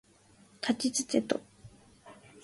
[0.61, 1.39] たちつてと